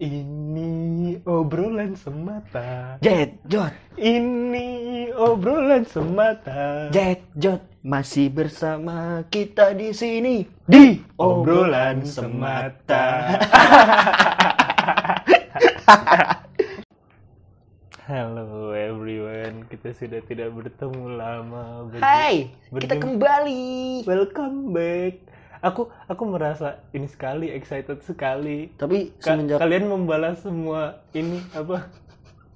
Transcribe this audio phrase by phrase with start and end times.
[0.00, 2.96] Ini obrolan semata.
[3.04, 3.68] Jet Jot,
[4.00, 4.68] Ini
[5.12, 6.88] obrolan semata.
[6.88, 13.28] Jet Jot masih bersama kita di sini Di obrolan semata.
[18.08, 21.92] Halo everyone, kita sudah tidak bertemu lama.
[21.92, 24.08] Ber- Hai, kita kembali.
[24.08, 25.28] Welcome back.
[25.60, 28.72] Aku aku merasa ini sekali excited sekali.
[28.74, 31.88] Tapi Ka- semenjak kalian membalas semua ini apa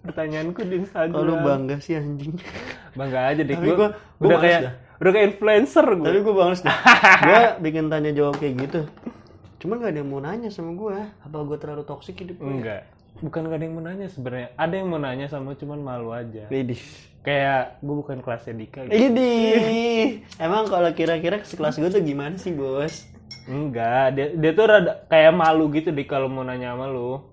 [0.00, 1.12] pertanyaanku di Instagram.
[1.14, 2.36] kalau bangga sih anjing.
[2.92, 3.52] Bangga aja deh.
[3.52, 4.74] Tapi Gua, gua- gua udah kayak dah.
[4.98, 6.06] udah kayak influencer gue.
[6.06, 6.76] Tapi gue bangles deh.
[7.26, 8.80] gue bikin tanya jawab kayak gitu.
[9.58, 10.96] Cuman gak ada yang mau nanya sama gue.
[11.20, 12.48] Apa gue terlalu toksik hidup gue?
[12.50, 12.84] Enggak.
[13.16, 14.48] Bukan gak ada yang mau nanya sebenarnya.
[14.54, 16.44] Ada yang mau nanya sama cuman malu aja.
[16.46, 16.80] Widih.
[17.24, 18.92] Kayak gue bukan kelasnya Dika gitu.
[18.92, 19.32] Ini.
[20.36, 23.08] Emang kalau kira-kira sekelas gue tuh gimana sih bos?
[23.44, 27.24] Enggak, dia, dia tuh rada kayak malu gitu deh kalau mau nanya sama lu.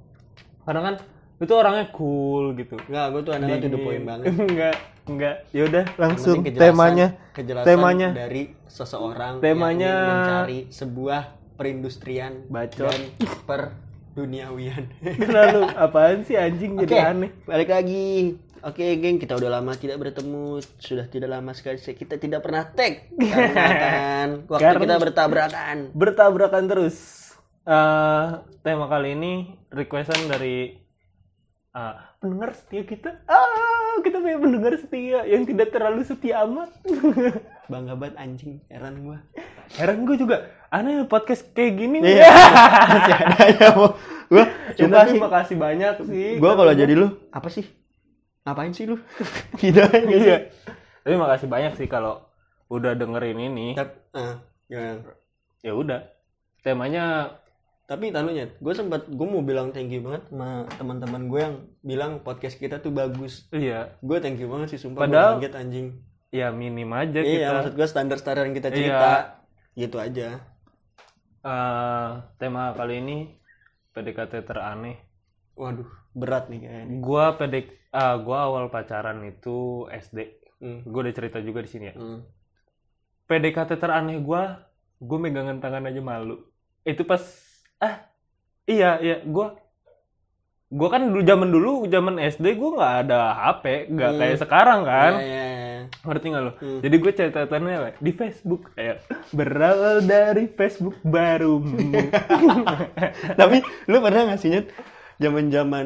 [0.64, 0.96] Karena kan
[1.38, 2.80] itu orangnya cool gitu.
[2.88, 4.26] Enggak, gue tuh anaknya tuh the point banget.
[4.48, 5.36] enggak, enggak.
[5.52, 7.08] Ya udah langsung kejelasan- temanya.
[7.32, 8.10] kejelasan temanya.
[8.16, 11.22] dari seseorang Temanya- yang ingin mencari sebuah
[11.56, 12.88] perindustrian Bacot.
[12.88, 13.02] dan
[13.46, 14.84] perduniawian.
[15.36, 17.32] Lalu apaan sih anjing jadi aneh.
[17.44, 18.40] balik lagi.
[18.62, 20.62] Oke, geng, kita udah lama tidak bertemu.
[20.78, 25.78] Sudah tidak lama sekali kita tidak pernah tag karena kan waktu Karena- kita bertabrakan.
[25.92, 26.98] Bertabrakan terus.
[27.62, 28.26] Eh,
[28.62, 29.34] tema kali ini
[29.68, 30.78] requestan dari
[31.72, 33.26] eh, pendengar setia kita.
[33.26, 33.50] Ah,
[34.00, 36.70] kita punya pendengar setia yang tidak terlalu setia amat.
[37.72, 39.18] Bangga banget anjing, heran gua.
[39.74, 40.38] Heran gue juga.
[40.68, 41.98] Aneh podcast kayak gini.
[42.04, 42.28] Iya.
[42.92, 43.96] Masih ada ya, Bo.
[44.28, 45.20] Gua Ya, tapi sih.
[45.20, 46.30] makasih banyak sih.
[46.38, 47.64] Gua kalau jadi lu, apa sih?
[48.42, 48.98] Ngapain sih lu?
[49.62, 50.50] gitu iya.
[51.02, 52.26] Tapi makasih banyak sih kalau
[52.68, 53.68] udah dengerin ini.
[53.74, 54.98] Tapi, ah, ya.
[55.62, 56.02] Ya udah.
[56.60, 57.38] Temanya
[57.84, 62.12] Tapi tanunya, gue sempat gue mau bilang thank you banget sama teman-teman gue yang bilang
[62.20, 63.52] podcast kita tuh bagus.
[63.52, 65.04] iya, Gue thank you banget sih sumpah.
[65.04, 65.88] Padahal- kaget anjing.
[66.32, 67.52] ya minim aja Iya, kita.
[67.52, 68.76] maksud gue standar-standar yang kita Iya.
[68.78, 69.12] cerita.
[69.76, 70.28] Gitu aja.
[71.42, 73.18] Eh, tema kali ini
[73.92, 74.96] PDKT teraneh.
[75.52, 76.86] Waduh, berat nih kayaknya.
[77.00, 80.18] Gua PDK ah gua awal pacaran itu SD.
[80.62, 80.86] Hmm.
[80.86, 81.96] Gue udah cerita juga di sini ya.
[81.98, 82.22] Hmm.
[83.26, 84.62] PDKT teraneh gua,
[85.00, 86.38] gue megangan tangan aja malu.
[86.84, 87.22] Itu pas
[87.82, 88.06] ah
[88.70, 89.58] iya iya gua
[90.70, 94.20] gua kan dulu zaman dulu zaman SD gua nggak ada HP, nggak Hmm.
[94.22, 95.14] kayak sekarang kan.
[95.18, 95.62] Iya, iya, iya.
[96.02, 96.52] Ngerti nggak lo?
[96.56, 96.80] Hmm.
[96.82, 97.90] Jadi gue catatannya apa?
[98.00, 98.98] di Facebook kayak
[99.34, 101.78] berawal dari Facebook barumu.
[103.40, 103.58] Tapi
[103.90, 104.68] lu pernah nggak sih Nyet?
[105.22, 105.86] Zaman-zaman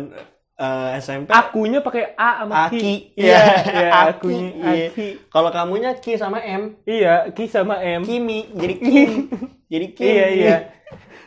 [0.56, 2.80] eh, SMP Akunya pakai A sama Ki.
[2.80, 2.94] Aki.
[3.20, 4.88] Iya, Iya, iya, Aki, akunya iya.
[4.90, 5.08] Aki.
[5.28, 8.02] Kalau kamunya Ki sama M, Iya, Ki sama M.
[8.02, 9.10] Kimi jadi Kim.
[9.68, 10.08] jadi Kim.
[10.08, 10.58] Iya, iya.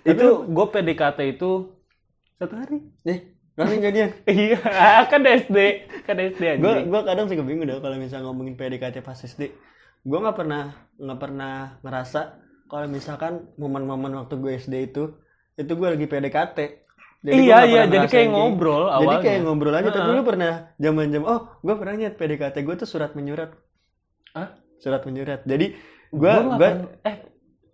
[0.03, 1.77] Itu gue PDKT itu
[2.35, 2.81] satu hari.
[3.05, 3.19] Eh,
[3.53, 4.11] langsung jadian.
[4.31, 4.57] Iya,
[5.05, 5.59] kan SD,
[6.07, 6.61] kan SD aja.
[6.63, 9.53] gue gue kadang suka bingung dah kalau misalnya ngomongin PDKT pas SD
[10.01, 12.21] gue nggak pernah nggak pernah ngerasa
[12.71, 15.13] kalau misalkan momen-momen waktu gue SD itu
[15.55, 16.59] itu gue lagi PDKT
[17.21, 19.21] gua Iya, iya, jadi kayak ngobrol jadi awalnya.
[19.21, 22.87] kayak ngobrol aja tapi lu pernah zaman jam oh gue pernah nyet PDKT gue tuh
[22.87, 23.51] surat menyurat
[24.33, 24.49] Hah?
[24.79, 25.75] surat menyurat jadi
[26.09, 26.69] gue gue
[27.03, 27.17] eh,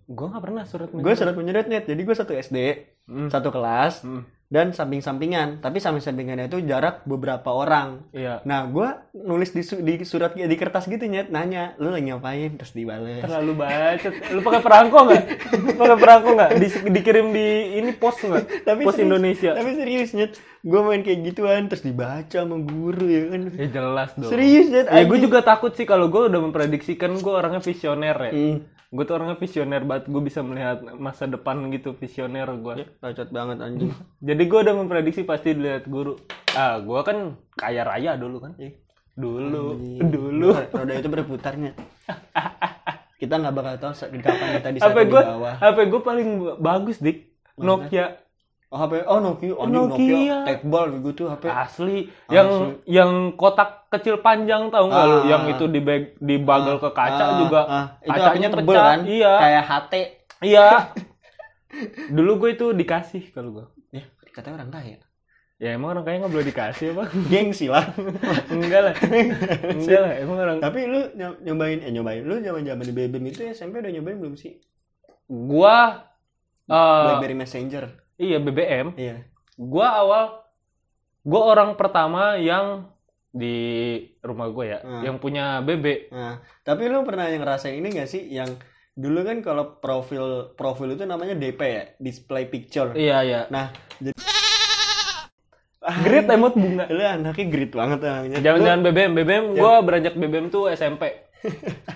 [0.07, 2.59] gue nggak pernah surat gue surat menyurat net jadi gue satu SD
[3.05, 3.29] Hmm.
[3.29, 4.25] satu kelas Hmm.
[4.55, 8.39] Dan samping-sampingan tapi samping-sampingannya itu jarak beberapa orang Iya.
[8.45, 12.55] Nah, gua nulis di, su- di surat di kertas gitu nyet, nanya, lu lagi ngapain?
[12.55, 13.19] Terus dibales.
[13.19, 14.15] Terlalu bacot.
[14.31, 15.25] Lu pakai perangko nggak?
[15.75, 16.51] pakai perangko nggak?
[16.55, 18.45] Di- dikirim di ini pos nggak?
[18.63, 19.51] Tapi pos serius- Indonesia.
[19.53, 23.41] Tapi serius nyet, gua main kayak gituan terus dibaca sama guru ya kan.
[23.53, 24.31] Ya jelas dong.
[24.31, 24.87] Serius nyet.
[24.87, 28.31] Ya gue juga takut sih kalau gue udah memprediksikan gue orangnya visioner ya.
[28.31, 28.59] Hmm.
[28.95, 30.07] Gue tuh orangnya visioner banget.
[30.07, 32.87] Gue bisa melihat masa depan gitu visioner gue.
[33.03, 33.91] Bacot banget anjing.
[34.31, 36.15] Jadi gue udah memprediksi pasti dilihat guru.
[36.55, 38.55] Ah, gue kan kaya raya dulu kan.
[38.57, 38.79] Ih,
[39.13, 39.99] Dulu, anjing.
[40.09, 40.55] dulu.
[40.71, 41.75] Roda itu berputar nyet.
[43.19, 45.55] Kita nggak bakal tahu saat kapan kita di sana HP di gue, bawah.
[45.57, 46.29] HP gue paling
[46.59, 47.19] bagus dik.
[47.57, 48.19] Nokia
[48.75, 49.87] Oh, HP oh Nokia, oh, Nokia.
[49.87, 50.37] Nokia.
[50.51, 51.47] Tecball gitu HP.
[51.47, 52.11] asli.
[52.27, 52.49] Yang
[52.91, 55.15] yang kotak kecil panjang tahu nggak lu?
[55.15, 55.23] Ah.
[55.31, 57.61] Yang itu di bag, di bagel ke kaca Ah, juga.
[57.65, 57.87] ah.
[58.03, 58.99] Itu kacanya tebel kan?
[59.07, 59.33] Iya.
[59.39, 59.93] Kayak HT.
[60.43, 60.67] Iya.
[62.19, 63.67] Dulu gue itu dikasih kalau gue.
[63.93, 64.99] Ya, katanya orang kaya.
[65.55, 67.05] Ya emang orang kaya nggak boleh dikasih apa?
[67.31, 67.95] Gengsi lah.
[68.51, 68.95] Enggak lah.
[69.71, 70.13] Enggak lah.
[70.19, 70.59] Emang orang.
[70.59, 74.35] Tapi lu ny- nyobain eh nyobain lu zaman-zaman di BBM itu SMP udah nyobain belum
[74.35, 74.59] sih?
[75.25, 76.03] Gua
[76.67, 78.03] eh BlackBerry Messenger.
[78.17, 78.95] Iya BBM.
[78.95, 79.17] Iya.
[79.55, 80.25] Gua awal
[81.25, 82.91] gua orang pertama yang
[83.35, 85.03] di rumah gue ya, Hmm.
[85.03, 86.07] yang punya BB.
[86.15, 88.47] Nah, tapi lu pernah yang ngerasain ini gak sih yang
[88.95, 92.95] dulu kan kalau profil profil itu namanya DP ya, display picture.
[92.95, 93.41] Iya, iya.
[93.51, 94.15] Nah, jadi
[95.85, 96.89] Grit emot bunga.
[96.89, 98.39] Lu anaknya grit banget anaknya.
[98.41, 101.24] Jangan-jangan BBM, BBM gua beranjak BBM tuh SMP.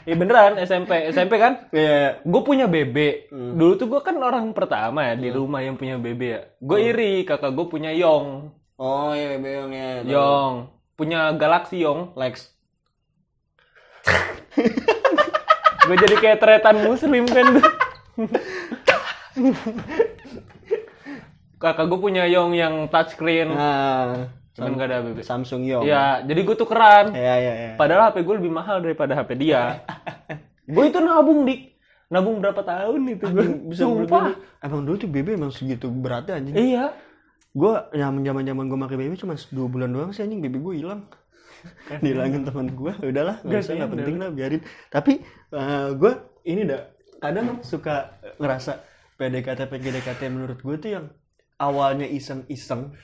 [0.05, 1.73] Iya beneran SMP, SMP kan?
[1.73, 2.21] Iya.
[2.25, 3.29] Gue punya BB.
[3.33, 6.43] Dulu tuh gue kan orang pertama ya di rumah yang punya BB ya.
[6.61, 8.53] Gue iri, kakak gue punya Yong.
[8.79, 10.05] Oh iya Beong ya.
[10.05, 10.71] Yong.
[10.95, 12.12] Punya Galaxy Yong.
[12.15, 12.53] Lex.
[15.89, 17.49] Gue jadi kayak teretan muslim kan
[21.59, 23.50] kakak gue punya Yong yang touchscreen.
[23.50, 25.23] Nah, Cuman gak ada BB.
[25.23, 25.87] Samsung Yong.
[25.87, 27.15] Ya, jadi gue tukeran.
[27.15, 27.71] Iya iya iya.
[27.79, 29.87] Padahal HP gue lebih mahal daripada HP dia.
[30.75, 31.79] gue itu nabung dik.
[32.11, 33.47] Nabung berapa tahun itu gue.
[33.71, 34.35] Bisa Sumpah.
[34.59, 36.59] Emang dulu tuh BB emang segitu beratnya anjing.
[36.59, 36.91] Iya.
[37.55, 40.75] Gue zaman zaman zaman gue pakai BB cuma dua bulan doang sih anjing BB gue
[40.83, 41.07] hilang.
[41.99, 43.89] Dihilangin teman gue, udahlah nggak Gak usah udah.
[43.91, 44.63] penting lah biarin.
[44.95, 45.13] Tapi
[45.99, 46.13] gue
[46.47, 46.83] ini dah
[47.19, 48.79] kadang suka ngerasa
[49.19, 51.07] PDKT PDKT menurut gue tuh yang
[51.59, 52.95] awalnya iseng-iseng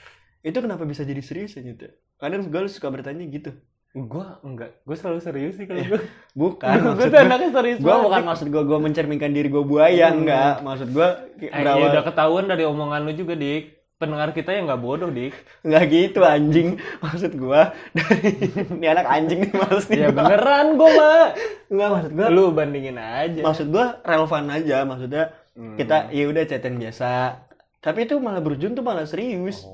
[0.45, 1.89] itu kenapa bisa jadi serius ya gitu.
[2.15, 3.57] Kadang gue suka bertanya gitu.
[3.91, 4.83] Gue enggak.
[4.83, 6.01] Gue selalu serius sih kalau gue.
[6.35, 10.61] Bukan gue tuh anaknya serius gue bukan maksud gue gue mencerminkan diri gue buaya enggak
[10.61, 11.09] maksud gue
[11.43, 13.73] Eh, ya udah ketahuan dari omongan lu juga, Dik.
[13.95, 15.33] Pendengar kita yang nggak bodoh, Dik.
[15.63, 16.69] nggak gitu anjing
[17.05, 17.61] maksud gue
[17.95, 18.29] dari
[18.75, 21.27] ini anak anjing nih males nih Ya beneran gue mah.
[21.67, 23.41] nggak maksud gue Lu bandingin aja.
[23.41, 25.25] maksud gue relevan aja maksudnya
[25.55, 25.79] Hmm.
[25.79, 27.39] kita ya udah chatan biasa
[27.79, 29.74] tapi itu malah berujung tuh malah serius Oh.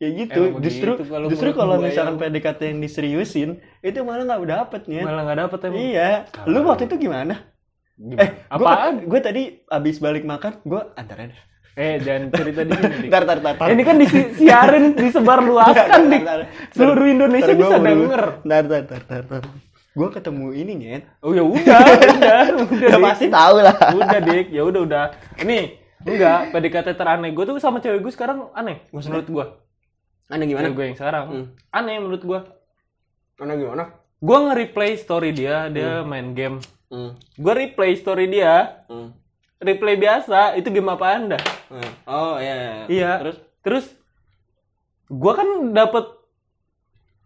[0.00, 2.20] Ya gitu Emang justru begitu kalau justru kalau gua misalkan ya.
[2.22, 3.50] PDKT yang diseriusin
[3.80, 5.76] itu malah nggak dapet nya Malah nggak dapet emang.
[5.78, 6.10] iya
[6.44, 7.34] lu waktu itu gimana
[7.94, 8.18] Gimana?
[8.18, 9.04] eh Apaan?
[9.04, 11.36] gue tadi abis balik makan gue antarin
[11.70, 13.70] Eh, jangan cerita di sini, tar tar tar tar.
[13.70, 18.42] Ini kan disiarin, disebar luaskan, ntar, Seluruh Indonesia bisa denger.
[18.42, 19.42] Ntar, ntar, ntar, ntar, ntar.
[19.90, 21.02] Gue ketemu ini nyet.
[21.20, 21.80] Oh ya udah,
[22.10, 22.98] udah, udah.
[23.06, 23.76] Pasti tahu lah.
[23.92, 24.50] Udah, Dik.
[24.50, 25.04] Ya udah, udah.
[25.40, 29.46] Nih, enggak, PDKT teraneh gue tuh sama cewek gue sekarang aneh menurut gue.
[30.30, 31.24] Anda Cewek gue yang sekarang.
[31.26, 31.46] Hmm.
[31.74, 32.40] Aneh menurut gue.
[33.42, 33.84] Anda gimana?
[34.20, 36.62] Gue nge-replay story dia, dia main game.
[36.90, 37.18] Hmm.
[37.34, 39.10] Gue replay story dia, Hmm.
[39.58, 41.38] replay biasa, itu game apa anda?
[41.70, 41.90] Hmm.
[42.06, 42.54] Oh iya.
[42.54, 42.72] iya.
[42.86, 43.12] Iya.
[43.22, 43.36] Terus?
[43.60, 43.86] Terus
[45.10, 46.06] gua kan dapet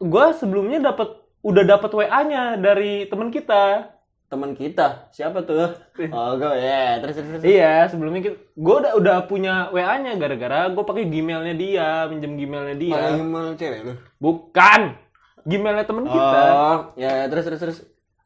[0.01, 1.15] gua sebelumnya dapet
[1.45, 3.94] udah dapet WA-nya dari teman kita.
[4.35, 5.71] Teman kita siapa tuh?
[6.11, 6.99] Oh gue ya.
[6.99, 7.29] Terus terus.
[7.39, 7.45] terus.
[7.47, 12.75] Iya, sebelumnya kita, gua udah udah punya WA-nya gara-gara gua pakai Gmailnya dia, minjem Gmailnya
[12.75, 12.99] dia.
[12.99, 13.95] Malah email cewek lu.
[14.19, 14.99] Bukan.
[15.47, 16.43] Gmailnya kita.
[16.51, 17.79] Oh ya terus terus terus.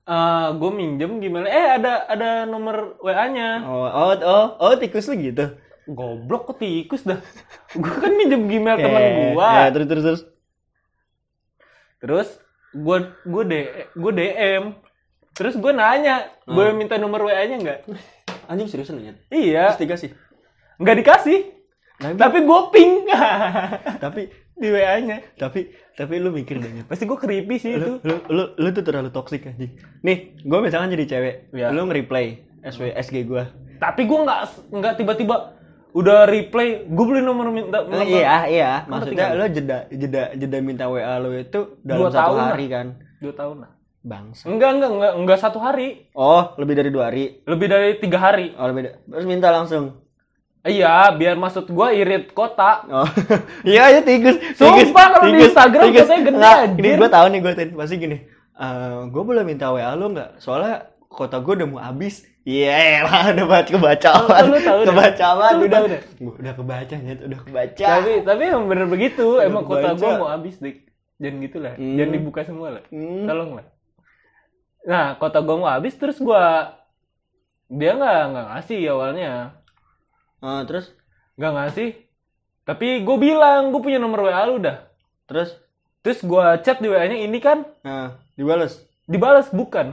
[0.09, 1.53] Eh, gue minjem Gmailnya.
[1.53, 3.69] Eh ada ada nomor WA-nya.
[3.69, 5.45] Oh oh oh oh tikus lu gitu.
[5.85, 7.21] Goblok kok tikus dah.
[7.77, 9.69] Gua kan minjem Gmail temen Eh, gua.
[9.69, 10.23] Ya terus terus terus.
[12.01, 12.29] Terus
[12.73, 13.61] gue gue de
[13.93, 14.88] gue DM.
[15.39, 17.79] Terus gue nanya, boleh minta nomor WA-nya nggak?
[18.51, 19.17] Anjing seriusan lu nyet.
[19.31, 20.11] Iya, Terus dikasih.
[20.77, 21.39] nggak dikasih.
[21.97, 22.93] Tapi Tapi gue ping
[24.05, 24.23] tapi
[24.55, 25.19] di WA-nya.
[25.35, 26.83] tapi tapi lu mikir deh.
[26.85, 27.99] Pasti gue creepy sih itu.
[28.03, 29.79] lu, lu, lu, lu tuh terlalu toksik anjing.
[30.03, 31.71] Nih, gue misalkan jadi cewek, Iya.
[31.71, 33.43] lu nge-replay SW, SG gue.
[33.79, 34.41] Tapi gue nggak
[34.75, 35.55] nggak tiba-tiba
[35.91, 37.83] udah replay, gue beli nomor minta.
[37.83, 38.71] Oh, iya, iya.
[38.87, 42.87] Maksudnya lu jeda jeda jeda minta WA lu itu dalam Dua satu tahun hari kan.
[43.19, 43.71] Dua tahun lah.
[44.01, 44.47] Bangsa.
[44.47, 47.43] Enggak enggak enggak enggak satu hari, Oh, lebih dari dua hari.
[47.43, 48.55] lebih dari tiga hari.
[48.55, 50.01] Oh, lebih da- Terus minta langsung.
[50.61, 52.85] Iya, biar maksud gue irit kota.
[52.85, 53.09] Oh.
[53.65, 54.37] Iya, ya tikus.
[54.55, 56.97] Sumpah, kalau di Instagram biasanya gede, Ini anjir.
[56.97, 58.17] gue tahu nih gue tadi pasti gini.
[58.55, 60.39] Eh, gue boleh minta WA lu nggak?
[60.39, 60.75] Soalnya
[61.05, 62.27] kota gue udah mau habis.
[62.43, 64.43] Iya lah, udah baca kebacaan.
[64.43, 65.73] Lu- lu tahu kebacaan Lu udah.
[65.73, 66.01] tahu dah.
[66.19, 67.87] Gua udah kebaca nyet, udah kebaca.
[67.95, 70.87] Tapi tapi emang bener begitu, emang kota gue mau habis dik.
[71.19, 71.95] Jangan gitulah, Hmm.
[71.95, 72.83] jangan dibuka semua lah.
[72.89, 73.27] Hmm.
[73.27, 73.67] Tolong lah.
[74.89, 76.45] Nah, kota gue mau habis terus gue
[77.69, 79.33] dia nggak nggak ngasih awalnya,
[80.41, 80.89] Ah, terus
[81.37, 81.89] nggak ngasih.
[82.65, 84.89] Tapi gue bilang gue punya nomor WA lu dah.
[85.25, 85.53] terus
[86.01, 88.81] Terus gue chat di WA-nya ini kan nah, dibales.
[89.05, 89.93] dibalas bukan,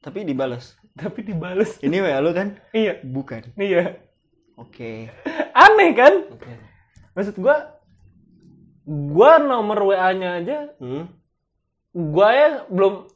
[0.00, 0.74] Tapi dibales.
[0.96, 1.76] tapi dibales.
[1.78, 2.56] Ini WA lu kan?
[2.72, 3.52] Iya, Bukan.
[3.54, 4.00] iya.
[4.56, 5.12] Oke.
[5.54, 6.14] Aneh kan?
[6.32, 6.50] Oke.
[7.12, 7.56] Maksud gue,
[8.86, 11.06] gue nomor WA-nya aja Hmm.
[11.92, 13.06] gue ya belum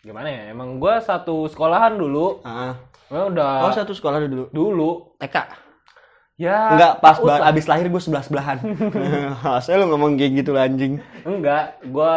[0.00, 2.78] gimana ya emang gue satu sekolahan dulu Ah.
[3.06, 4.46] Gua udah Oh, satu sekolah dulu.
[4.48, 5.36] dulu TK.
[6.36, 8.60] ya Enggak, pas ba- abis lahir gue sebelah-sebelahan.
[9.64, 11.00] Saya lu ngomong kayak gitu lah, anjing.
[11.22, 12.14] enggak gue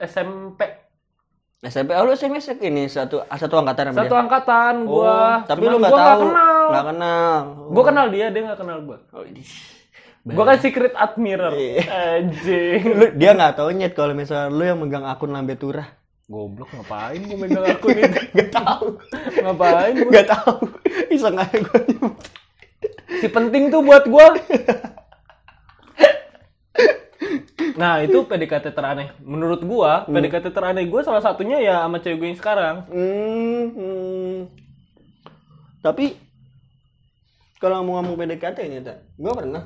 [0.00, 0.64] SMP
[1.60, 4.22] SMP, oh lu SMS ini satu satu angkatan satu dia?
[4.22, 6.20] angkatan gue Oh, tapi lu nggak tahu.
[6.24, 7.34] kenal Nggak kenal.
[7.68, 9.22] gue kenal dia dia nggak kenal gue Oh,
[10.24, 11.82] gue kan secret admirer Iya.
[12.14, 15.90] anjing Lu, dia nggak tahu nyet kalau misalnya lu yang megang akun lambe turah.
[16.28, 19.00] Goblok ngapain gue megang akun itu Gak tahu.
[19.38, 20.12] ngapain gua?
[20.12, 20.54] Gak tahu.
[21.14, 22.14] Iseng aja gue nyebut.
[23.18, 24.26] si penting tuh buat gue
[27.74, 29.14] Nah, itu PDKT teraneh.
[29.20, 30.10] Menurut gua, Hmm.
[30.12, 32.76] PDKT teraneh gua salah satunya ya sama cewek gue yang sekarang.
[32.88, 34.38] Hmm, hmm.
[35.78, 36.18] Tapi
[37.56, 38.82] kalau mau ngomong PDKT ini,
[39.14, 39.62] gue pernah.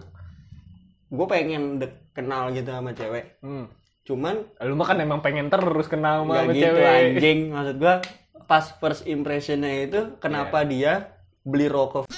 [1.08, 3.40] Gue pengen dek- kenal gitu sama cewek.
[3.40, 3.68] Hmm.
[4.02, 6.86] Cuman Lu mah kan emang pengen terus kenal sama, gitu cewek.
[6.86, 7.38] anjing.
[7.50, 7.94] Maksud gue
[8.50, 10.68] pas first impressionnya itu kenapa Iya.
[10.68, 10.92] dia
[11.42, 12.06] beli rokok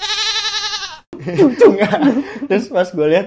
[1.15, 1.93] nggak?
[2.49, 3.27] Terus pas gue lihat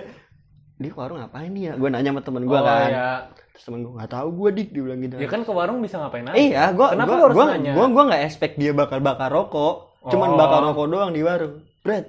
[0.77, 1.73] dia ke warung ngapain nih ya?
[1.73, 2.89] Gue nanya sama temen gue oh, kan.
[2.89, 3.09] ya.
[3.51, 5.15] Terus temen gue nggak tahu gue dik dia bilang gitu.
[5.17, 6.37] Ya kan ke warung bisa ngapain aja.
[6.37, 7.71] Iya, gua Kenapa gua, harus gua, nanya?
[7.73, 9.75] gua gua nggak expect dia bakal bakar rokok.
[10.05, 10.37] Cuman Oh.
[10.37, 11.65] bakar rokok doang di warung.
[11.81, 12.05] Brad.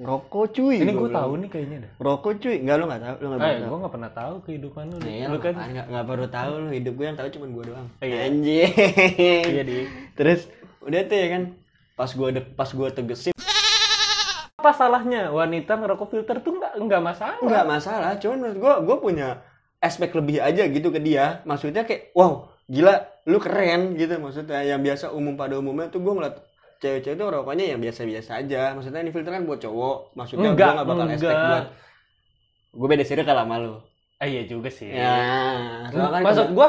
[0.00, 0.76] Rokok cuy.
[0.80, 1.92] Ini gua gue tahu nih kayaknya dah.
[1.98, 2.56] Rokok cuy.
[2.56, 3.68] Enggak lu enggak tahu, lu enggak Eh, tahu.
[3.68, 4.96] gue gak pernah tahu kehidupan lu.
[5.02, 7.88] Iya, lu kan enggak enggak perlu tahu lu hidup gue yang tahu cuman gua doang.
[8.00, 8.18] Iya.
[8.26, 8.70] Anjing.
[9.46, 9.76] iya di.
[10.14, 10.40] Terus
[10.80, 11.42] udah tuh ya kan.
[11.92, 13.36] Pas gua de- pas gua tegesin
[14.56, 17.36] Apa salahnya wanita ngerokok filter tuh nggak nggak masalah.
[17.38, 19.28] enggak masalah, cuman menurut gua gua punya
[19.78, 21.40] aspek lebih aja gitu ke dia.
[21.42, 22.92] Maksudnya kayak wow, gila
[23.24, 24.60] lu keren gitu maksudnya.
[24.60, 26.36] Yang biasa umum pada umumnya tuh gua ngeliat
[26.80, 28.72] cewek-cewek tuh rokoknya yang biasa-biasa aja.
[28.72, 30.16] Maksudnya ini filter kan buat cowok.
[30.16, 31.20] Maksudnya Enggak, gua gak bakal enggak.
[31.20, 31.66] buat
[32.70, 33.74] gue beda circle sama lu.
[34.20, 34.88] Ah, iya juga sih.
[34.88, 35.16] Ya,
[35.90, 36.68] kan Maksud gue,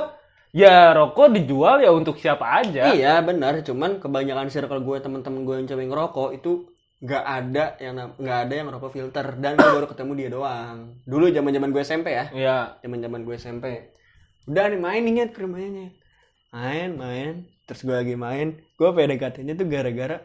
[0.52, 2.92] ya rokok dijual ya untuk siapa aja.
[2.92, 6.68] Iya benar, cuman kebanyakan circle gue teman-teman gue yang cewek ngerokok itu
[7.02, 10.78] nggak ada yang nggak ada yang ngerokok filter dan gue baru ketemu dia doang.
[11.04, 12.58] Dulu zaman-zaman gue SMP ya, Iya.
[12.82, 13.66] zaman-zaman gue SMP.
[14.48, 15.94] Udah nih main nih Nyet, ke rumahnya.
[16.50, 17.36] Main, main.
[17.70, 20.18] Terus gue lagi main, gue PDKT-nya tuh gara-gara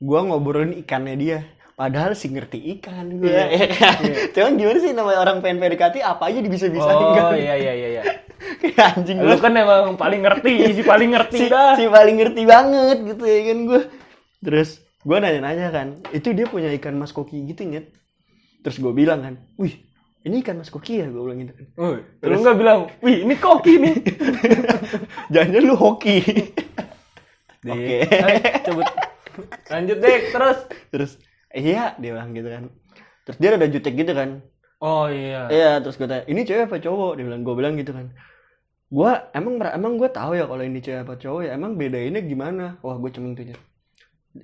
[0.00, 1.38] gue ngobrolin ikannya dia.
[1.76, 3.28] Padahal sih ngerti ikan gue.
[3.28, 3.44] Iya.
[3.56, 4.00] ya kan?
[4.36, 8.02] Cuman gimana sih namanya orang pengen PDKT apa aja bisa-bisa Oh iya iya iya iya.
[8.60, 11.76] Kayak anjing Lu kan emang paling ngerti, si paling ngerti si, dah.
[11.76, 13.82] si paling ngerti banget gitu ya kan gue
[14.40, 17.92] terus gue nanya-nanya kan itu dia punya ikan mas koki gitu nyet
[18.64, 19.76] terus gue bilang kan wih
[20.26, 23.34] ini ikan mas koki ya gue bilang gitu kan Wih, lu nggak bilang, wih ini
[23.40, 23.94] koki nih.
[25.34, 26.20] jangan lu hoki
[27.70, 27.98] Oke.
[28.08, 28.88] ayo, cabut.
[29.68, 30.58] Lanjut deh, terus.
[30.92, 31.12] terus
[31.52, 32.64] iya dia bilang gitu kan
[33.24, 34.40] terus dia ada jutek gitu kan
[34.80, 35.44] Oh iya.
[35.52, 38.16] iya terus gue tanya ini cewek apa cowok dia bilang gue bilang gitu kan
[38.90, 42.80] gue emang emang gue tahu ya kalau ini cewek apa cowok ya emang bedainnya gimana
[42.80, 43.52] wah gue cemeng tuh.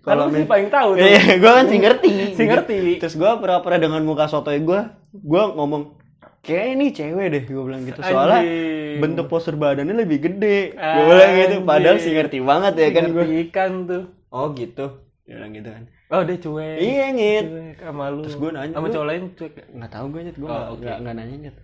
[0.03, 1.03] Kalau sih paling tahu tuh.
[1.03, 2.13] Iya, gue kan sih ngerti.
[2.35, 2.99] Si ngerti.
[2.99, 4.81] Terus gue pura-pura dengan muka sotoy gue,
[5.13, 5.95] gue ngomong,
[6.43, 8.01] kayak ini cewek deh, gue bilang gitu.
[8.01, 8.99] Soalnya Anjing.
[8.99, 10.75] bentuk postur badannya lebih gede.
[10.75, 13.25] Gue bilang gitu, padahal sih ngerti banget ya kan gue.
[13.47, 14.05] Ikan tuh.
[14.29, 14.87] Oh gitu,
[15.23, 15.85] dia bilang gitu kan.
[16.07, 16.77] Oh dia cuek.
[16.79, 17.47] Iya nyet.
[17.47, 18.23] Cuek sama lu.
[18.23, 19.53] Terus gue nanya, sama cowok lain cuek.
[19.71, 21.57] Nggak tahu gue nyet, gue Oh, nggak- nggak nanya nyet.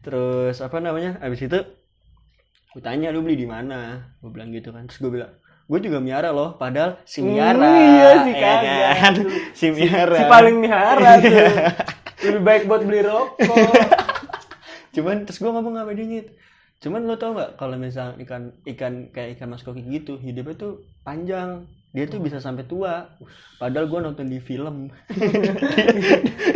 [0.00, 1.20] Terus apa namanya?
[1.20, 1.60] Abis itu
[2.72, 4.12] gue tanya lu beli di mana?
[4.20, 4.84] Gue bilang gitu kan.
[4.84, 7.68] Terus gue bilang, gue juga miara loh, padahal si Hmm, miara.
[7.72, 8.54] iya, si ya
[8.94, 9.14] kan?
[9.52, 10.16] Si miara.
[10.16, 11.32] Si paling mihara tuh.
[12.22, 13.38] Lebih baik buat beli rokok.
[14.94, 16.28] cuman terus gue ngomong sama dia Nyet.
[16.76, 20.72] cuman lo tau nggak kalau misal ikan ikan kayak ikan mas koki gitu hidupnya tuh
[21.00, 23.08] panjang dia tuh bisa sampai tua
[23.56, 24.92] padahal gue nonton di film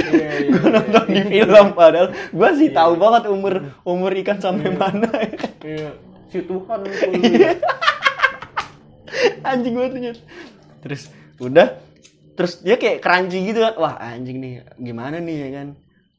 [0.06, 0.50] Iya, iya.
[0.50, 5.30] gue nonton di film padahal gue sih tahu banget umur umur ikan sampai mana ya
[5.32, 5.52] kan.
[5.62, 5.90] Iya.
[6.26, 6.92] Si Tuhan tuh.
[9.50, 10.18] anjing banget Nyet.
[10.84, 11.10] terus
[11.42, 11.82] udah.
[12.36, 13.64] Terus dia kayak crunchy gitu.
[13.64, 15.66] Kan wah anjing nih gimana nih ya kan?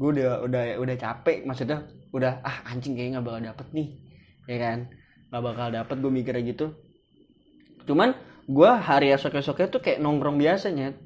[0.01, 1.45] Gue udah udah udah capek.
[1.45, 3.87] Maksudnya udah ah anjing kayaknya nggak bakal dapet nih
[4.49, 4.77] ya kan?
[5.29, 6.67] Nggak bakal dapet gue mikirnya gitu.
[7.85, 8.17] Cuman
[8.49, 10.97] gue hari esok esoknya tuh kayak nongkrong biasanya.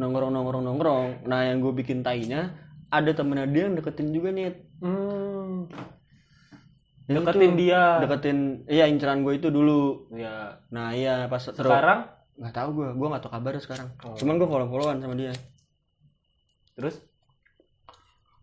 [0.00, 1.08] Nongkrong nongkrong nongkrong.
[1.28, 2.56] Nah yang gue bikin tainya
[2.88, 5.66] ada temennya dia yang deketin juga nih Hmm.
[7.08, 7.82] Yang Deketin itu, dia.
[8.04, 8.38] deketin
[8.68, 10.12] iya inceran gue itu dulu.
[10.12, 10.60] Ya.
[10.68, 12.04] nah iya pas Sekarang?
[12.36, 13.88] Nggak tahu gue gue nggak tahu kabar sekarang.
[14.04, 14.12] Oh.
[14.12, 15.32] cuman gue follow followan sama dia.
[16.76, 17.00] Terus?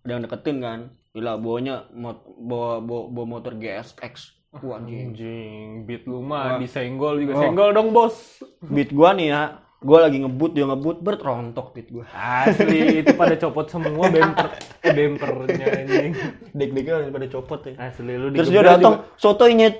[0.01, 0.79] Ada yang deketin kan?
[1.13, 5.11] Gila bawanya mot bawa, bawa, bawa motor GSX wah anjing.
[5.11, 7.37] Anjing beat lu mah disenggol juga.
[7.37, 7.41] Oh.
[7.43, 8.41] senggol dong bos.
[8.65, 13.13] Beat gua nih ya gua lagi ngebut dia ngebut bert rontok beat gua asli itu
[13.13, 14.49] pada copot semua bemper
[14.81, 16.11] eh, bempernya anjing
[16.51, 19.13] deg-degnya udah pada copot ya asli lu terus dia datang juga.
[19.15, 19.75] soto nyet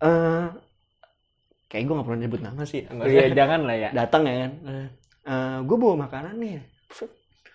[0.00, 0.46] eh
[1.66, 4.52] kayak gua nggak pernah nyebut nama sih Nggak iya jangan lah ya datang ya kan
[5.24, 6.60] eh gue bawa makanan nih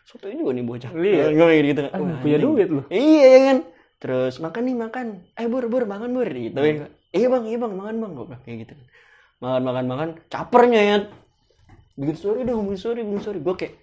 [0.02, 1.26] soto juga nih bocah Iya.
[1.30, 3.58] gue mikir gitu kan punya duit lu Iya ya kan.
[4.00, 5.08] Terus makan nih makan.
[5.36, 6.90] Eh bur bur makan bur gitu kan.
[7.12, 8.74] Iya bang iya bang makan bang gue bilang kayak gitu.
[9.38, 10.10] Makan makan makan.
[10.26, 10.98] Capernya ya.
[12.00, 13.40] Bikin story dong bikin story bikin story.
[13.44, 13.74] Gue kayak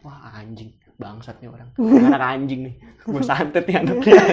[0.00, 1.68] wah anjing bangsat nih orang.
[2.08, 2.74] Anak anjing nih.
[3.04, 4.16] Gue santet nih anaknya.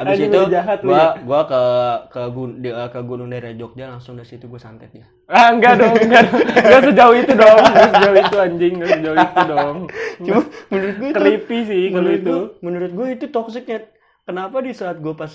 [0.00, 0.96] Habis Anjing itu lu
[1.28, 1.44] gua ya.
[1.44, 1.62] ke
[2.08, 5.04] ke gun di- eh, ke gunung daerah Jogja langsung dari situ gue santet dia.
[5.36, 6.24] ah enggak dong enggak
[6.56, 9.76] enggak sejauh itu dong enggak sejauh itu anjing enggak sejauh itu dong
[10.24, 10.40] Cuma
[10.72, 13.78] menurut gue itu creepy sih kalau menurut itu gua- menurut gue itu toksiknya
[14.24, 15.32] kenapa di saat gue pas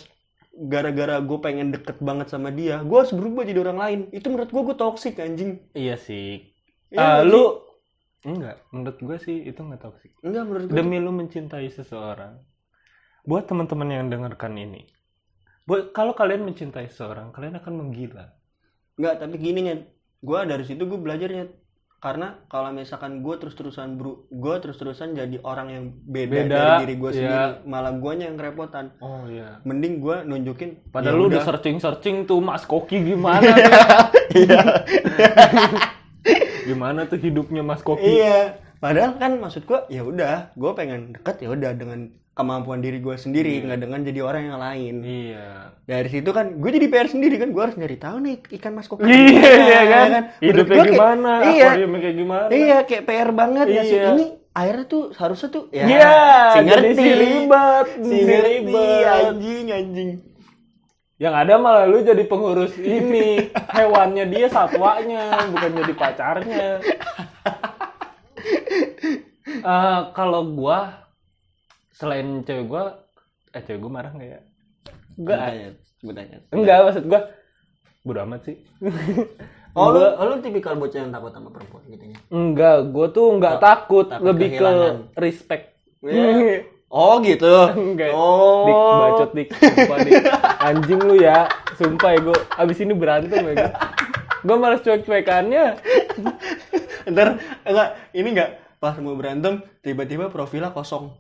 [0.55, 4.00] gara-gara gue pengen deket banget sama dia, gue harus berubah jadi orang lain.
[4.15, 5.60] Itu menurut gue gue toxic anjing.
[5.75, 6.54] Iya sih.
[6.95, 7.27] Sih?
[7.27, 7.43] lu
[8.25, 10.11] enggak, menurut gue sih itu nggak toxic.
[10.25, 10.75] enggak menurut gue.
[10.75, 12.41] Demi lu mencintai seseorang.
[13.25, 14.87] Buat teman-teman yang dengarkan ini.
[15.65, 18.33] Buat kalau kalian mencintai seseorang, kalian akan menggila.
[18.95, 19.75] Enggak, tapi gini nya,
[20.23, 21.65] gue dari situ gue belajarnya
[22.05, 26.95] karena kalau misalkan gue terus-terusan bro, gue terus-terusan jadi orang yang beda, Beda, dari diri
[27.01, 27.17] gue iya.
[27.17, 28.93] sendiri, malah guanya yang kerepotan.
[29.01, 29.57] Oh iya.
[29.65, 30.85] Mending gue nunjukin.
[30.93, 31.45] Padahal ya lu udah udah.
[31.49, 33.57] searching-searching tuh Mas Koki gimana?
[34.37, 34.85] Iya.
[36.65, 38.19] gimana tuh hidupnya Mas Koki?
[38.19, 38.57] Iya.
[38.75, 42.00] Padahal kan maksud gue ya udah, gue pengen deket ya udah dengan
[42.36, 44.95] kemampuan diri gue sendiri, nggak dengan jadi orang yang lain.
[45.01, 45.48] Iya.
[45.81, 48.86] Dari situ kan gue jadi PR sendiri kan, gue harus nyari tahu nih ikan mas
[48.86, 49.07] koki.
[49.07, 49.15] Iya,
[49.55, 50.10] iya kan?
[50.12, 51.31] Menurut Hidupnya gua kayak- gimana?
[51.48, 51.69] Iya.
[51.72, 52.48] Kayak gimana?
[52.51, 53.95] Iya, kayak PR banget ya sih.
[53.95, 54.10] Iya.
[54.12, 55.84] Ini airnya tuh harusnya tuh ya.
[55.88, 56.13] Iya,
[56.51, 56.91] si ngerti.
[56.93, 60.10] si ribet, Si ngerti, anjing, anjing.
[61.15, 66.67] Yang ada malah lu jadi pengurus ini, hewannya dia satwanya, bukan jadi pacarnya.
[69.45, 71.07] Eh, kalau gua
[71.95, 73.07] selain cewek gua,
[73.55, 74.39] eh cewek gua marah nggak ya?
[75.15, 76.38] Enggak, aja.
[76.51, 77.22] enggak maksud gua
[78.03, 78.57] bodo amat sih.
[79.75, 82.15] Oh, lu, Gua- oh, lu tipikal bocah yang takut sama perempuan gitu ya?
[82.31, 84.95] enggak, gua tuh enggak takut, takut lebih ke kehilangan.
[85.19, 85.65] respect.
[86.00, 86.63] Iya.
[86.95, 87.51] Oh gitu.
[87.75, 88.15] Enggak.
[88.15, 88.63] Oh.
[88.63, 90.23] Dik, bacot dik, sumpah dik.
[90.63, 93.71] Anjing lu ya, sumpah ya gua abis ini berantem ya gua.
[94.47, 95.75] Gua malas cuek-cuekannya.
[97.11, 97.27] Ntar
[97.67, 101.11] enggak, ini enggak pas mau berantem tiba-tiba profilnya kosong.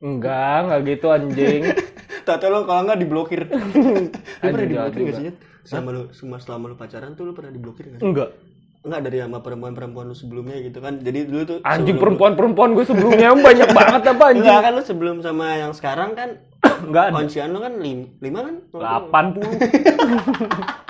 [0.00, 1.62] Enggak, enggak gitu anjing.
[2.26, 3.44] Tato lo kalau enggak diblokir.
[3.52, 4.08] lu
[4.40, 5.32] pernah diblokir nggak sih?
[5.68, 8.08] Selama lu selama, lu pacaran tuh lu pernah diblokir nggak sih?
[8.08, 8.32] Enggak.
[8.78, 11.02] Enggak dari sama perempuan-perempuan lu sebelumnya gitu kan.
[11.02, 14.46] Jadi dulu tuh Anjing perempuan-perempuan gue sebelumnya banyak banget apa anjing?
[14.46, 16.38] Enggak kan lu sebelum sama yang sekarang kan
[16.86, 17.18] Enggak ada.
[17.18, 18.62] kuncian lu kan lim, lima kan?
[18.70, 19.42] 80.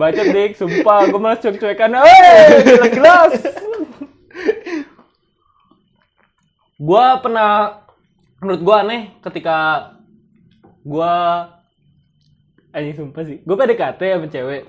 [0.00, 1.92] Baca dik, sumpah gue malah cuek-cuekan.
[1.92, 3.32] Eh, jelas-jelas.
[6.78, 7.82] Gue pernah,
[8.38, 9.58] menurut gue aneh ketika
[10.86, 11.14] gue
[12.72, 13.42] anjing sumpah sih.
[13.44, 14.62] Gue PDKT sama cewek.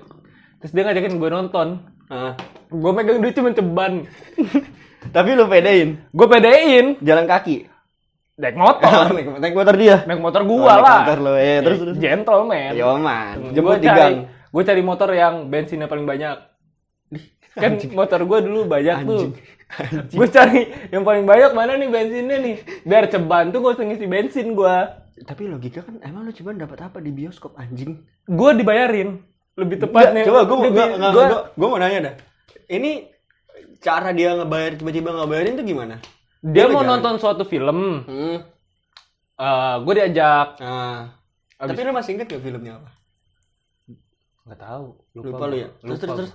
[0.60, 1.68] Terus dia ngajakin gue nonton.
[2.12, 2.36] Ah.
[2.68, 4.04] Gue megang duit cuma ceban.
[5.16, 7.00] Tapi lu pedein Gue pedein.
[7.00, 7.64] jalan kaki.
[8.40, 9.04] Naik motor.
[9.16, 9.96] naik, naik motor dia.
[10.04, 10.98] Naik motor Oh, gua naik lah.
[11.04, 11.96] motor lu, ya, terus terus.
[12.00, 12.72] Gentleman.
[12.72, 16.36] Yoman, Gue jemput di cari, gue cari motor yang bensinnya paling banyak.
[17.50, 19.20] Kan motor gue dulu banyak tuh.
[19.20, 19.32] Anjing.
[20.18, 22.56] Gue cari yang paling banyak mana nih bensinnya nih.
[22.82, 24.76] Biar ceban tuh usah ngisi bensin gue.
[25.22, 28.02] Tapi logika kan emang lu cuma dapat apa di bioskop anjing?
[28.26, 29.22] Gue dibayarin.
[29.60, 30.22] Lebih tepatnya.
[30.24, 32.14] Coba gue mau Lebih- gua, gua- gua, mau nanya dah.
[32.66, 32.90] Ini
[33.78, 35.96] cara dia ngebayar tiba-tiba ngebayarin tuh gimana?
[36.40, 36.90] dia Dia mau jalan.
[36.96, 38.00] nonton suatu film.
[38.02, 38.38] Hmm.
[39.80, 40.56] gue diajak.
[40.58, 41.12] Nah,
[41.56, 42.88] Abis- tapi lu masih inget gak filmnya apa?
[44.46, 44.86] Gak tahu.
[45.14, 45.68] Lupa, lu ya.
[45.74, 46.18] Terus Lupa terus gua.
[46.18, 46.32] terus.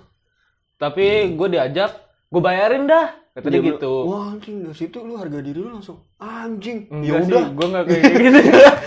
[0.76, 1.90] Tapi gue diajak.
[2.26, 3.06] Gue bayarin dah.
[3.32, 3.92] Kata dia Dia gitu.
[4.06, 6.88] Wah anjing dari situ lu harga diri lu langsung anjing.
[7.04, 7.44] Ya udah.
[7.48, 8.38] gue nggak kayak gitu.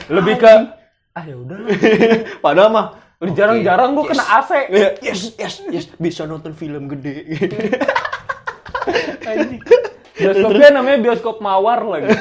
[0.09, 0.53] Lebih ke
[1.11, 1.57] ah ya udah.
[2.43, 2.85] Padahal mah
[3.19, 4.09] Udah jarang-jarang gue Yes.
[4.09, 4.51] kena AC.
[4.71, 7.27] Iya, yes, yes, yes, bisa nonton film gede.
[9.27, 9.61] Anjing.
[10.15, 12.11] Bioskopnya namanya bioskop mawar lagi.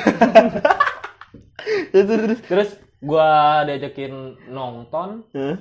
[1.90, 2.40] terus terus terus.
[2.44, 5.56] Terus gua diajakin nonton, Hah?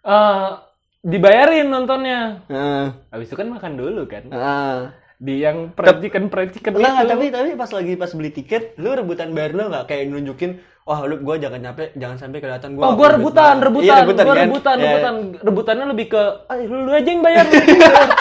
[0.00, 0.48] eh
[1.00, 2.44] dibayarin nontonnya.
[2.46, 4.24] Nah, Habis itu kan makan dulu kan.
[4.28, 4.78] nah.
[5.20, 7.12] Di yang percikan percikan Enggak, enggak, itu.
[7.12, 11.06] tapi tapi pas lagi pas beli tiket, lu rebutan bayar lu enggak kayak nunjukin, wah
[11.06, 12.90] lu gua jangan nyampe, jangan sampai kelihatan gua.
[12.90, 14.42] Oh, ribet rebutan, banget." rebutan, Iya, rebutan, gua kan?
[14.42, 15.14] rebutan, Ya, rebutan.
[15.46, 17.44] Rebutannya lebih ke, ah, lu, lu aja yang bayar.
[17.46, 18.08] lu aja yang bayar."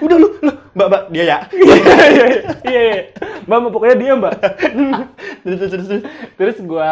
[0.00, 1.38] Udah lu, lu, Mbak, Mbak, dia ya.
[1.54, 2.26] Iya, iya,
[2.66, 3.02] iya, iya.
[3.46, 4.34] Mbak, mbak, pokoknya dia mbak.
[5.46, 6.02] terus terus terus.
[6.38, 6.56] terus.
[6.64, 6.90] Gua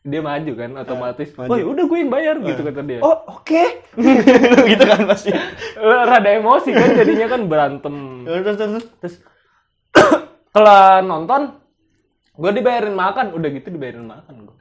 [0.00, 1.28] dia maju kan otomatis.
[1.36, 1.52] maju.
[1.52, 3.00] Oh, udah gue yang bayar gitu kata dia.
[3.04, 3.64] Oh, oke.
[4.00, 5.28] Lu gitu kan pasti.
[5.76, 8.24] Rada emosi kan jadinya kan berantem.
[8.24, 9.14] Terus terus terus.
[10.50, 11.40] Kalau nonton
[12.32, 14.56] gue dibayarin makan, udah gitu dibayarin makan gue.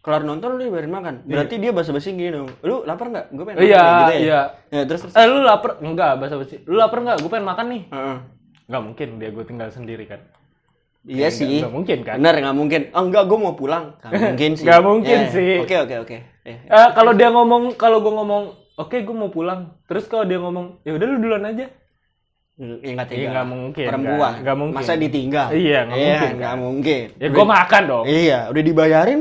[0.00, 1.14] Kelar nonton lu dibayarin makan.
[1.22, 2.48] Berarti dia basa-basi gini dong.
[2.60, 3.26] Lu lapar enggak?
[3.30, 4.18] Gue pengen Iya, makan kayak gitu ya.
[4.18, 4.40] iya.
[4.72, 5.14] Ya, terus terus.
[5.14, 5.70] Eh lu lapar?
[5.78, 6.56] Enggak, bahasa basi.
[6.64, 7.16] Lu lapar enggak?
[7.20, 7.82] Gue pengen makan nih.
[7.86, 8.16] Heeh.
[8.66, 10.20] Enggak mungkin dia gue tinggal sendiri kan.
[11.02, 11.52] Iya Nggak- sih.
[11.60, 12.16] nggak mungkin kan?
[12.16, 12.80] Bener nggak mungkin.
[12.90, 13.84] Oh, enggak, gue mau pulang.
[14.00, 14.64] Nggak mungkin sih.
[14.64, 15.54] Nggak mungkin Ya, sih.
[15.58, 16.16] Oke oke oke.
[16.42, 18.42] Eh, Eh kalau dia ngomong, kalau gue ngomong,
[18.76, 19.76] oke gue mau pulang.
[19.84, 21.68] Terus kalau dia ngomong, ya udah lu duluan aja.
[22.60, 23.30] Ya nggak Iya, tega.
[23.32, 24.32] nggak mungkin, Perempuan.
[24.38, 24.76] Nggak mungkin.
[24.76, 25.48] Masa ditinggal?
[25.50, 26.60] Iya, nggak mungkin, Nggak kan?
[26.60, 27.04] mungkin.
[27.16, 28.04] Ya gue makan dong.
[28.04, 29.20] Iya, udah dibayarin.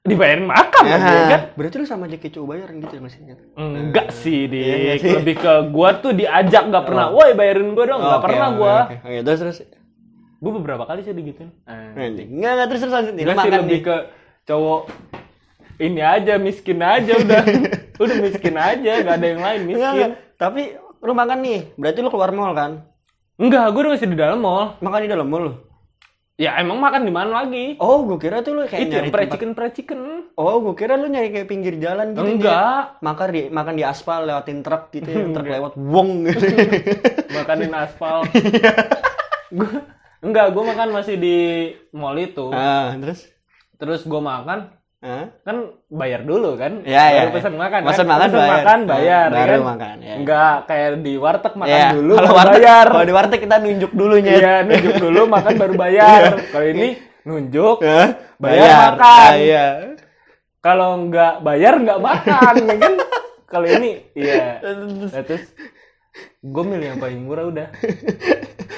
[0.00, 1.40] Dibayarin makan Ya, lagi kan?
[1.54, 3.34] Berarti lu sama aja kayak cowok bayaran gitu ya maksudnya?
[3.54, 4.98] Enggak sih, Iya nggak Dik.
[4.98, 5.12] sih?
[5.14, 7.06] Lebih ke gua tuh diajak nggak pernah.
[7.10, 8.00] Woi, bayarin gua dong.
[8.00, 8.74] Nggak Oke, pernah oke, gua.
[8.80, 9.58] Oke, Oke, terus terus.
[10.40, 12.00] gue beberapa kali sih digituin Eh.
[12.00, 12.28] Anjing.
[12.32, 13.22] Enggak, enggak terus terus lanjut nih.
[13.22, 13.82] Sih makan lebih nih.
[13.84, 13.96] ke
[14.42, 14.80] cowok
[15.78, 17.42] ini aja miskin aja udah
[18.02, 20.10] udah miskin aja gak ada yang lain Enggak, miskin enggak.
[20.34, 20.62] Tapi
[21.00, 22.84] lu makan nih, berarti lu keluar mall kan?
[23.34, 25.54] enggak gue masih di dalam mall Makan di dalam mall lu.
[26.36, 29.52] ya emang makan di mana lagi Oh, gua kira tuh lu kayak itu nyari chicken
[29.52, 30.00] pre chicken
[30.34, 32.20] Oh, gua kira lu nyari kayak pinggir jalan gitu.
[32.22, 36.44] enggak Makan di makan di aspal lewatin truk gitu ya, truk lewat wong gitu.
[37.36, 38.72] makanin aspal Iya.
[39.50, 39.68] Gua
[40.20, 41.36] enggak gue makan masih di
[41.90, 43.24] mall itu ah, terus
[43.74, 44.68] terus gue makan
[45.00, 45.24] ah?
[45.40, 45.56] kan
[45.88, 47.34] bayar dulu kan Ya, baru ya.
[47.34, 48.12] pesan makan Pesan kan?
[48.12, 48.50] makan bayar.
[48.54, 49.70] makan bayar Nah, ya baru kan?
[49.70, 50.14] makan, ya.
[50.14, 53.92] enggak kayak di warteg makan Iya, dulu kalau warteg, bayar Kalau di warteg kita nunjuk
[53.92, 54.34] dulu ya.
[54.34, 56.20] iya nunjuk dulu makan baru bayar
[56.52, 56.88] kalau ini
[57.20, 58.08] nunjuk Hah?
[58.36, 59.20] Bayar, makan.
[59.22, 59.66] Ah, iya.
[60.58, 62.94] kalau nggak bayar nggak makan ya kan
[63.46, 65.44] kalau ini iya Nah, terus
[66.38, 67.68] gue milih yang paling murah udah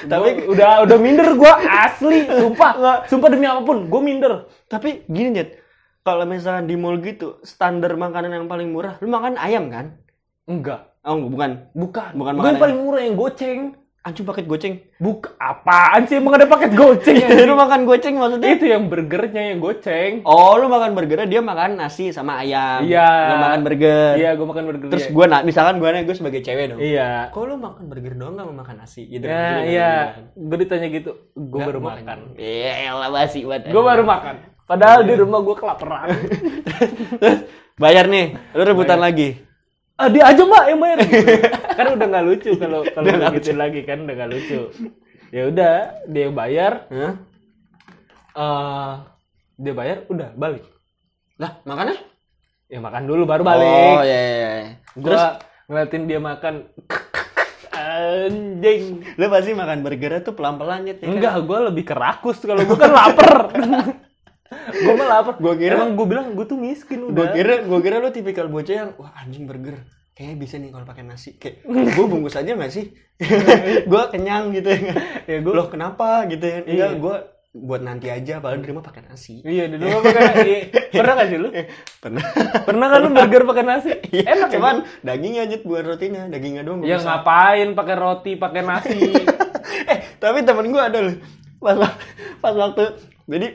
[0.03, 2.71] Tapi- Gua udah udah minder gue asli sumpah
[3.05, 4.33] sumpah demi apa pun gue minder
[4.65, 5.62] Tapi gini, Jet.
[6.03, 9.95] Kalau misalnya di mall gitu, standar makanan yang paling murah, lu makan ayam kan?
[10.43, 11.71] enggak Oh, bukan.
[11.71, 14.83] bukan Bukan yang paling murah yang goceng Anjing paket goceng.
[14.99, 17.27] Buka apaan sih emang ada paket goceng ya?
[17.47, 18.51] lu makan goceng maksudnya?
[18.51, 22.83] itu yang burgernya yang goceng Oh, lu makan burger, dia makan nasi sama ayam.
[22.83, 23.07] Iya.
[23.07, 24.11] Lu makan burger.
[24.19, 26.83] iya gue makan burger Terus gua na- misalkan gua gue sebagai cewek dong.
[26.83, 29.23] iya Kok lu makan burger doang gak mau makan nasi gitu?
[29.23, 30.23] ya Jadi iya makan.
[30.35, 32.71] gue ditanya gitu gue Nggak, baru gua makan Iya,
[33.07, 33.71] basi banget.
[33.71, 34.35] gue baru makan
[34.73, 36.09] padahal di rumah gue kelaparan
[37.73, 39.37] Bayar nih, lu rebutan lagi.
[39.93, 40.99] ah dia aja mbak yang bayar
[41.77, 44.59] kan udah nggak lucu kalau kalau gitu lagi kan udah nggak lucu
[45.29, 45.73] ya udah
[46.05, 47.13] dia bayar Hah?
[48.33, 48.93] eh
[49.55, 50.65] dia bayar udah balik
[51.35, 51.97] Lah, makannya?
[52.65, 53.69] ya makan dulu baru Oh, balik
[54.01, 54.19] iya iya.
[54.25, 54.51] iya.
[54.95, 56.53] gua ngeliatin dia makan
[57.71, 58.83] anjing
[59.13, 60.93] Lu pasti makan burger tuh pelan-pelan ya.
[60.95, 61.05] kan?
[61.07, 63.37] enggak gua lebih kerakus kalau gua kan lapar
[64.51, 67.79] gua mah lapar Gua kira- emang gua bilang gua tuh miskin Gue udah kira, gue
[67.79, 69.81] kira lu tipikal bocah yang wah anjing burger.
[70.11, 71.35] Kayaknya bisa nih kalau pakai nasi.
[71.35, 72.93] Kayak gue bungkus aja gak sih?
[73.89, 74.93] gue kenyang gitu ya.
[75.25, 76.61] ya gua Loh kenapa gitu ya?
[76.61, 76.99] Enggak, Iya.
[76.99, 77.15] gue
[77.55, 78.37] buat nanti aja.
[78.37, 79.41] Padahal di rumah pakai nasi.
[79.41, 80.53] iya di rumah pakai nasi
[80.93, 81.49] pernah gak sih lu
[81.97, 82.23] Pernah.
[82.61, 83.89] pernah kan lu burger pakai nasi
[84.23, 86.81] enak ya, Cuman dagingnya aja buat rotinya, dagingnya doang.
[86.81, 87.05] ya bisa.
[87.07, 88.97] ngapain pakai roti pakai nasi
[89.83, 91.15] eh tapi temen gue ada loh
[91.57, 91.77] pas
[92.37, 92.85] pas waktu
[93.25, 93.47] jadi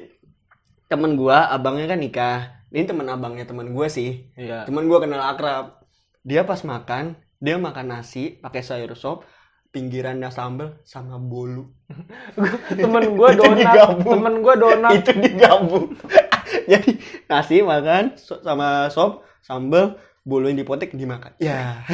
[0.88, 2.40] temen gue abangnya kan nikah.
[2.68, 4.33] Ini temen abangnya temen gue sih.
[4.37, 4.68] Iya.
[4.68, 5.85] Temen gue kenal akrab.
[6.24, 9.22] Dia pas makan dia makan nasi pakai sayur sop
[9.70, 11.70] pinggirannya sambel sama bolu.
[12.74, 14.03] Temen gua donat.
[14.03, 14.92] temen gua donat.
[14.98, 15.94] Itu digabung.
[16.70, 16.98] Jadi
[17.31, 19.94] nasi makan so- sama sop sambel
[20.27, 21.31] bolu yang dipotek dimakan.
[21.38, 21.87] Ya.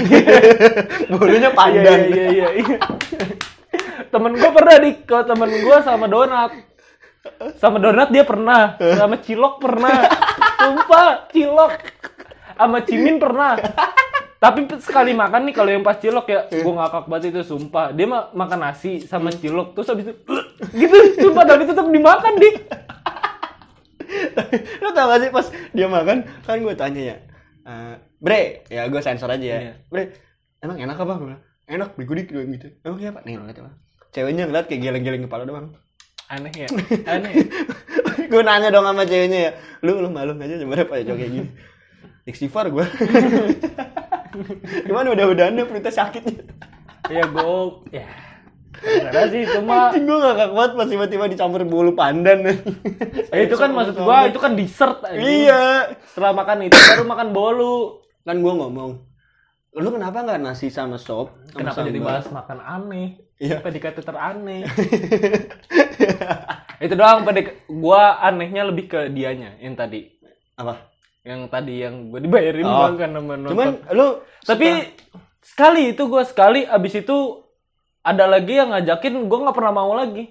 [1.12, 2.78] Bolunya pandan Iya, iya, iya, iya.
[4.10, 6.50] temen gue pernah di ke temen gue sama donat.
[7.56, 9.96] Sama donat dia pernah, sama cilok pernah.
[10.60, 11.72] Sumpah, cilok.
[12.54, 13.56] Sama cimin pernah.
[14.36, 17.96] Tapi sekali makan nih kalau yang pas cilok ya, gue ngakak banget itu sumpah.
[17.96, 20.14] Dia ma- makan nasi sama cilok terus habis itu
[20.84, 22.56] gitu sumpah tapi tetap dimakan dik.
[24.84, 27.16] Lo tau gak sih pas dia makan kan gue tanya ya,
[27.64, 29.58] "Eh, Bre, ya gue sensor aja ya.
[29.64, 29.74] Iya.
[29.88, 30.12] Bre,
[30.60, 31.40] emang enak apa?
[31.64, 32.68] Enak, dik gue gitu.
[32.84, 33.20] Emang kayak apa?
[33.24, 33.64] Nih lo liat?
[34.12, 35.72] Ceweknya ngeliat kayak geleng-geleng kepala doang.
[36.24, 36.68] Aneh ya,
[37.12, 37.34] aneh.
[38.32, 39.50] gue nanya dong sama ceweknya ya,
[39.84, 41.48] lu lu malu aja sebenarnya pada cowok kayak gini.
[42.30, 42.86] Istighfar gue.
[44.88, 46.24] Gimana udah-udahan perutnya sakit
[47.12, 47.56] Ya gue,
[47.92, 48.08] ya.
[48.74, 52.42] Karena sih cuma Anjing gue gak kuat pas tiba-tiba dicampur bulu pandan
[53.30, 55.46] Eh, itu kan maksud gua itu kan dessert anjing.
[55.46, 58.02] Iya Setelah makan itu baru makan bolu.
[58.26, 58.90] Kan gue ngomong
[59.78, 63.08] Lu kenapa gak nasi sama sop sama Kenapa jadi sambal?" bahas makan aneh?
[63.38, 63.58] Iya.
[63.60, 64.62] PDKT teraneh.
[66.84, 70.04] Itu doang PDK gua anehnya lebih ke dianya yang tadi.
[70.54, 70.84] Apa?
[71.20, 72.84] Yang tadi yang gua dibayarin Oh.
[72.86, 73.50] makan sama nonton.
[73.50, 74.06] Cuman lu
[74.42, 74.68] tapi
[75.40, 77.16] sekali itu gua sekali abis itu
[78.00, 80.28] ada lagi yang ngajakin gua nggak pernah mau lagi.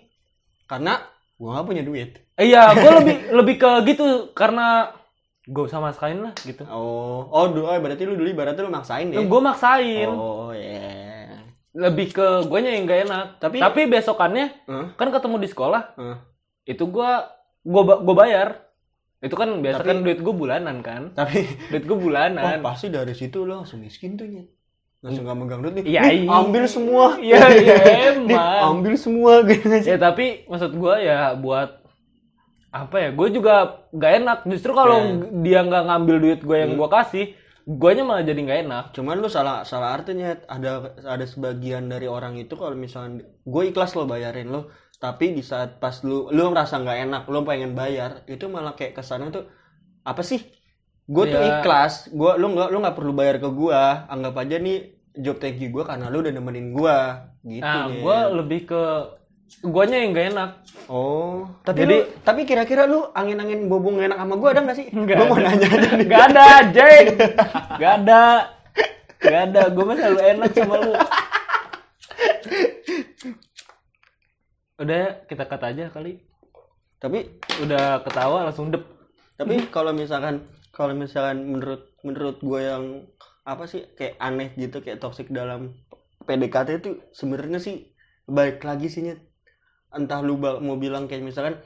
[0.63, 1.01] Karena
[1.33, 4.95] gue gak punya duit Eh, Iya, gua lebih lebih ke gitu karena
[5.43, 6.63] gue sama sekali lah gitu.
[6.65, 10.07] Oh Oh du- oh, berarti lu dulu ibaratnya lu maksain ya Gue maksain.
[10.07, 14.87] Oh iya lebih ke guanya yang gak enak Tapi- tapi besokannya Hah?
[14.93, 16.17] kan ketemu di sekolah Hah?
[16.63, 18.49] Itu gua gua gua bayar.
[19.19, 21.02] Itu kan biasa Tapi- kan duit gua bulanan kan?
[21.12, 22.60] Tapi duit gua bulanan.
[22.60, 24.43] Pasti dari situ lo langsung miskin tuh ya
[24.99, 25.86] Langsung gak megang duit nih.
[25.89, 26.32] Iya, Nih, iya.
[26.34, 27.06] ambil semua.
[27.19, 27.76] Iya, iya,
[28.23, 28.62] Nih, emang.
[28.73, 31.84] ambil semua gitu ya tapi maksud gua ya buat
[32.69, 33.56] apa ya gue juga
[33.91, 34.39] gak enak.
[34.45, 35.13] Justru kalau Ya.
[35.39, 36.80] dia nggak ngambil duit gue yang Hmm.
[36.80, 38.86] gua kasih guanya malah jadi nggak enak.
[38.91, 43.93] Cuman lu salah salah artinya ada ada sebagian dari orang itu kalau misalnya gue ikhlas
[43.93, 44.67] lo bayarin lo
[45.03, 48.95] tapi di saat pas lu lu merasa nggak enak lu pengen bayar itu malah kayak
[48.95, 49.43] kesannya tuh
[50.01, 50.39] apa sih
[51.03, 51.59] gue tuh Ya.
[51.59, 55.57] ikhlas gue lu nggak lu nggak perlu bayar ke gue anggap aja nih job thank
[55.57, 56.95] you gue karena lu udah nemenin gue
[57.51, 58.81] gitu Nah, gue lebih ke
[59.61, 60.49] guanya yang gak enak.
[60.87, 64.85] oh tapi Jadi- lu, tapi kira-kira lu angin-angin bobong enak sama gue ada nggak sih
[64.87, 65.45] Nggak gue mau ada.
[65.45, 67.05] nanya aja nih Gak ada, Jeng.
[67.77, 68.21] Gak ada.
[69.19, 69.61] Gak ada.
[69.69, 70.91] Gue mah selalu enak sama lu.
[74.84, 76.19] Udah kita kata aja kali.
[76.98, 77.19] tapi
[77.60, 78.84] Udah ketawa langsung dep.
[79.34, 83.04] tapi kalau misalkan kalau misalkan menurut menurut gue yang
[83.43, 85.76] apa sih kayak aneh gitu kayak toxic dalam
[86.22, 87.91] PDKT itu sebenarnya sih
[88.26, 89.19] baik lagi sih Nyet.
[89.91, 91.60] entah lu mau bilang kayak misalkan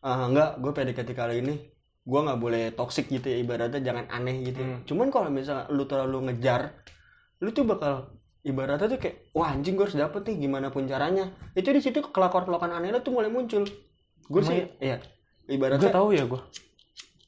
[0.00, 1.54] ah enggak gue PDKT kali ini
[2.02, 4.82] gue nggak boleh toxic gitu ya ibaratnya jangan aneh gitu Hmm.
[4.82, 6.72] cuman kalau misalkan lu terlalu ngejar
[7.38, 11.28] lu tuh bakal ibaratnya tuh kayak wah anjing gue harus dapet nih gimana pun caranya
[11.52, 13.64] itu di situ kelakon kelakon aneh tuh mulai muncul
[14.30, 14.96] gue sih iya
[15.50, 16.38] Gue ibaratnya tahu ya gue.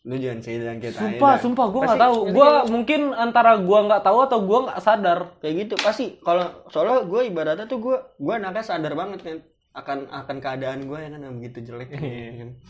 [0.03, 2.17] lu jangan saya kita Sumpah, sumpah gue nggak tahu.
[2.35, 5.19] Gue mungkin antara gue nggak tahu atau gue nggak sadar.
[5.39, 9.39] kayak gitu pasti kalau soalnya gue ibaratnya tuh gue gue anaknya sadar banget kan
[9.73, 12.03] akan akan keadaan gue yang kan begitu jelek kan.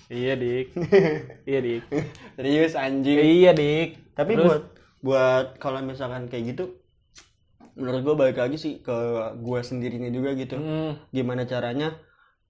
[0.09, 0.67] Iya dik.
[1.51, 1.83] iya dik.
[2.37, 3.89] serius anjing Iya dik.
[4.13, 4.45] tapi Terus?
[4.45, 4.63] buat
[5.01, 6.65] buat kalau misalkan kayak gitu
[7.75, 8.95] menurut gue balik lagi sih ke
[9.37, 10.57] gue sendirinya juga gitu.
[10.57, 11.97] Hmm, gimana caranya?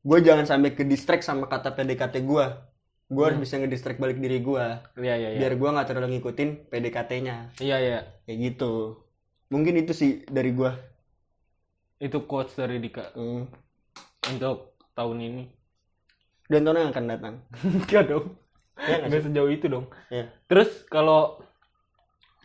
[0.03, 2.47] Gue jangan sampai ke distract sama kata PDKT gue
[3.13, 4.65] gue harus bisa ngedistract balik diri gue
[4.97, 5.39] Iya iya iya.
[5.39, 7.99] biar gue nggak terlalu ngikutin PDKT-nya Iya iya.
[8.25, 9.05] kayak gitu.
[9.53, 10.73] Mungkin itu sih dari gue
[12.01, 13.13] Itu quotes dari Dika.
[13.13, 13.53] Hmm.
[14.33, 15.45] untuk tahun ini.
[16.49, 17.35] dan tahun yang akan datang.
[17.85, 18.27] Enggak dong.
[18.81, 19.87] ya nggak sejauh itu dong.
[20.09, 21.45] ya Terus kalau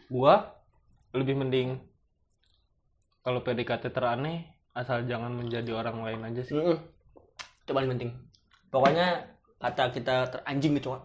[0.08, 0.52] gua
[1.12, 1.80] lebih mending
[3.28, 6.56] kalau PDKT teraneh asal jangan menjadi orang lain aja sih.
[6.56, 6.80] Mm-mm.
[7.68, 8.16] Itu paling penting.
[8.72, 9.28] Pokoknya
[9.60, 11.04] kata kita teranjing gitu, Wak.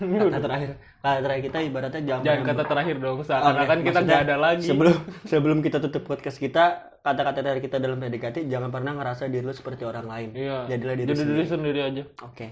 [0.00, 0.70] Kata terakhir.
[1.04, 4.64] Kata terakhir kita ibaratnya jangan Jangan kata terakhir dong, seakan-akan Oke, kita nggak ada lagi.
[4.64, 4.96] Sebelum
[5.28, 6.64] sebelum kita tutup podcast kita,
[7.04, 10.28] kata-kata dari kita dalam PDKT jangan pernah ngerasa diri lu seperti orang lain.
[10.32, 10.72] Iya.
[10.72, 11.36] Jadilah diri Jadi sendiri.
[11.36, 12.02] diri sendiri aja.
[12.24, 12.46] Oke.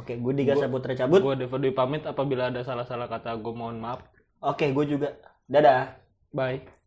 [0.00, 1.20] Oke, gue Diga Saputra cabut.
[1.20, 4.00] Gua Deva Dwi pamit apabila ada salah-salah kata gue mohon maaf.
[4.40, 5.20] Oke, gue juga.
[5.48, 6.00] Dadah.
[6.32, 6.81] Bye.